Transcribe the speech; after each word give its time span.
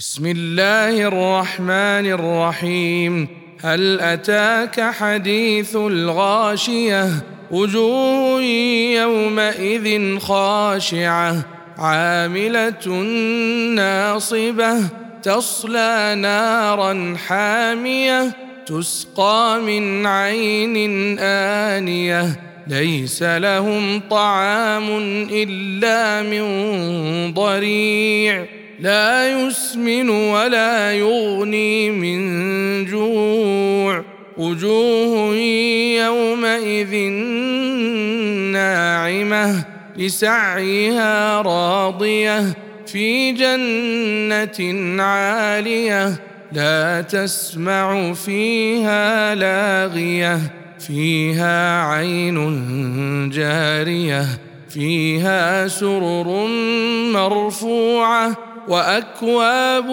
بسم 0.00 0.26
الله 0.26 1.08
الرحمن 1.08 2.06
الرحيم. 2.12 3.28
هل 3.60 4.00
أتاك 4.00 4.80
حديث 4.80 5.76
الغاشية؟ 5.76 7.08
وجوه 7.50 8.42
يومئذ 8.94 10.18
خاشعة. 10.18 11.36
عاملة 11.78 12.88
ناصبة. 13.76 14.88
تصلى 15.22 16.14
نارا 16.18 17.16
حامية. 17.26 18.36
تسقى 18.66 19.60
من 19.66 20.06
عين 20.06 21.18
آنية. 21.18 22.40
ليس 22.66 23.22
لهم 23.22 24.00
طعام 24.10 24.88
إلا 25.30 26.22
من 26.22 27.34
ضريع. 27.34 28.59
لا 28.80 29.28
يسمن 29.28 30.08
ولا 30.08 30.92
يغني 30.92 31.90
من 31.90 32.84
جوع. 32.84 34.04
وجوه 34.36 35.34
يومئذ 36.04 36.94
ناعمة 38.52 39.64
لسعيها 39.96 41.42
راضية. 41.42 42.44
في 42.86 43.32
جنة 43.32 45.02
عالية 45.02 46.16
لا 46.52 47.00
تسمع 47.00 48.12
فيها 48.12 49.34
لاغية. 49.34 50.40
فيها 50.78 51.82
عين 51.82 53.30
جارية 53.30 54.26
فيها 54.68 55.68
سرر 55.68 56.46
مرفوعة. 57.12 58.49
وأكواب 58.70 59.90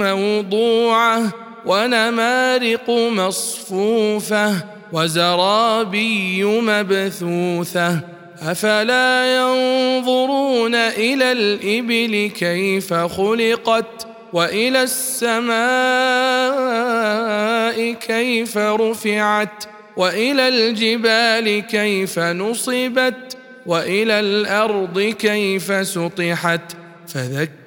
موضوعة 0.00 1.32
ونمارق 1.66 2.90
مصفوفة 2.90 4.54
وزرابي 4.92 6.44
مبثوثة 6.44 8.00
أفلا 8.42 9.36
ينظرون 9.36 10.74
إلى 10.74 11.32
الإبل 11.32 12.30
كيف 12.36 12.94
خلقت 12.94 14.06
وإلى 14.32 14.82
السماء 14.82 15.56
كيف 17.92 18.58
رفعت 18.58 19.64
وإلى 19.96 20.48
الجبال 20.48 21.60
كيف 21.60 22.18
نصبت 22.18 23.36
وإلى 23.66 24.20
الأرض 24.20 25.00
كيف 25.00 25.86
سطحت 25.86 26.72
فذكر 27.08 27.65